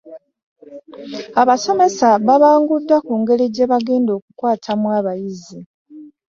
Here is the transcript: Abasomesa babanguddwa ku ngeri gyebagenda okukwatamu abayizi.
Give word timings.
Abasomesa 1.41 2.07
babanguddwa 2.27 2.97
ku 3.05 3.13
ngeri 3.21 3.45
gyebagenda 3.55 4.11
okukwatamu 4.17 4.87
abayizi. 4.97 5.59